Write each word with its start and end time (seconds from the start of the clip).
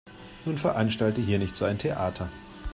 Nun 0.45 0.57
veranstalte 0.57 1.21
hier 1.21 1.37
nicht 1.37 1.55
so 1.55 1.63
ein 1.63 1.77
Theater. 1.77 2.27